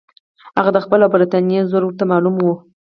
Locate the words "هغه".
0.57-0.71